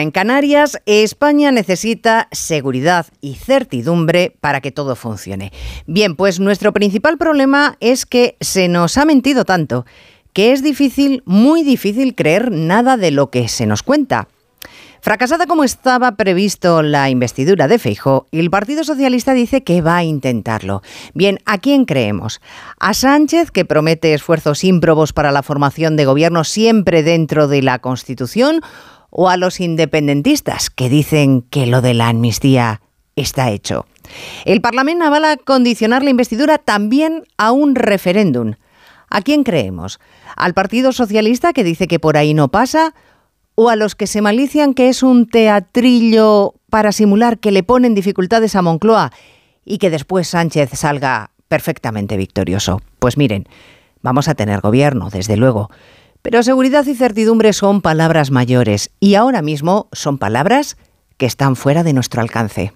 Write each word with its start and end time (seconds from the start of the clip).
En 0.00 0.10
Canarias, 0.10 0.78
España 0.86 1.52
necesita 1.52 2.28
seguridad 2.32 3.06
y 3.20 3.34
certidumbre 3.34 4.34
para 4.40 4.60
que 4.60 4.72
todo 4.72 4.96
funcione. 4.96 5.52
Bien, 5.86 6.16
pues 6.16 6.40
nuestro 6.40 6.72
principal 6.72 7.18
problema 7.18 7.76
es 7.80 8.06
que 8.06 8.36
se 8.40 8.68
nos 8.68 8.96
ha 8.96 9.04
mentido 9.04 9.44
tanto 9.44 9.84
que 10.32 10.52
es 10.52 10.62
difícil, 10.62 11.22
muy 11.26 11.62
difícil 11.62 12.14
creer 12.14 12.50
nada 12.50 12.96
de 12.96 13.10
lo 13.10 13.30
que 13.30 13.48
se 13.48 13.66
nos 13.66 13.82
cuenta. 13.82 14.28
Fracasada 15.02 15.46
como 15.46 15.64
estaba 15.64 16.12
previsto 16.12 16.80
la 16.80 17.10
investidura 17.10 17.66
de 17.66 17.80
Feijó, 17.80 18.28
el 18.30 18.50
Partido 18.50 18.84
Socialista 18.84 19.34
dice 19.34 19.64
que 19.64 19.82
va 19.82 19.96
a 19.96 20.04
intentarlo. 20.04 20.80
Bien, 21.12 21.40
¿a 21.44 21.58
quién 21.58 21.84
creemos? 21.84 22.40
¿A 22.78 22.94
Sánchez, 22.94 23.50
que 23.50 23.64
promete 23.64 24.14
esfuerzos 24.14 24.62
ímprobos 24.62 25.12
para 25.12 25.32
la 25.32 25.42
formación 25.42 25.96
de 25.96 26.04
gobierno 26.04 26.44
siempre 26.44 27.02
dentro 27.02 27.48
de 27.48 27.62
la 27.62 27.80
Constitución? 27.80 28.60
¿O 29.14 29.28
a 29.28 29.36
los 29.36 29.60
independentistas, 29.60 30.70
que 30.70 30.88
dicen 30.88 31.42
que 31.42 31.66
lo 31.66 31.82
de 31.82 31.92
la 31.92 32.08
amnistía 32.08 32.80
está 33.14 33.50
hecho? 33.50 33.86
El 34.46 34.60
Parlamento 34.62 35.04
avala 35.04 35.36
condicionar 35.36 36.02
la 36.02 36.10
investidura 36.10 36.56
también 36.56 37.24
a 37.36 37.52
un 37.52 37.74
referéndum. 37.74 38.54
¿A 39.10 39.20
quién 39.20 39.44
creemos? 39.44 40.00
¿Al 40.34 40.54
Partido 40.54 40.92
Socialista, 40.92 41.52
que 41.52 41.62
dice 41.62 41.86
que 41.86 42.00
por 42.00 42.16
ahí 42.16 42.32
no 42.32 42.48
pasa? 42.48 42.94
o 43.54 43.68
a 43.68 43.76
los 43.76 43.94
que 43.94 44.06
se 44.06 44.22
malician 44.22 44.74
que 44.74 44.88
es 44.88 45.02
un 45.02 45.26
teatrillo 45.26 46.54
para 46.70 46.92
simular 46.92 47.38
que 47.38 47.52
le 47.52 47.62
ponen 47.62 47.94
dificultades 47.94 48.56
a 48.56 48.62
Moncloa 48.62 49.12
y 49.64 49.78
que 49.78 49.90
después 49.90 50.28
Sánchez 50.28 50.70
salga 50.72 51.30
perfectamente 51.48 52.16
victorioso. 52.16 52.80
Pues 52.98 53.16
miren, 53.16 53.46
vamos 54.00 54.28
a 54.28 54.34
tener 54.34 54.60
gobierno, 54.60 55.10
desde 55.10 55.36
luego, 55.36 55.70
pero 56.22 56.42
seguridad 56.42 56.86
y 56.86 56.94
certidumbre 56.94 57.52
son 57.52 57.80
palabras 57.80 58.30
mayores 58.30 58.90
y 59.00 59.16
ahora 59.16 59.42
mismo 59.42 59.88
son 59.92 60.18
palabras 60.18 60.76
que 61.16 61.26
están 61.26 61.56
fuera 61.56 61.82
de 61.82 61.92
nuestro 61.92 62.22
alcance. 62.22 62.72